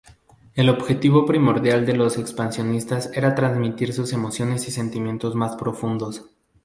El 0.55 0.67
objetivo 0.69 1.27
primordial 1.27 1.85
de 1.85 1.95
los 1.95 2.17
expresionistas 2.17 3.11
era 3.13 3.35
transmitir 3.35 3.93
sus 3.93 4.13
emociones 4.13 4.67
y 4.67 4.71
sentimientos 4.71 5.35
más 5.35 5.55
profundos. 5.57 6.25